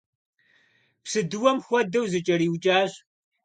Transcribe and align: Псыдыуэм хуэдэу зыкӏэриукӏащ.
Псыдыуэм 1.03 1.57
хуэдэу 1.65 2.05
зыкӏэриукӏащ. 2.11 2.91